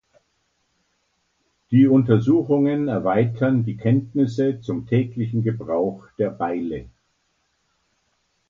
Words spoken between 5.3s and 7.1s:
Gebrauch der Beile.